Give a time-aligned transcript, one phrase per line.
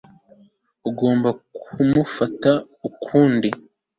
[0.89, 1.29] ugomba
[1.61, 2.51] kumufata
[2.87, 3.49] ukundi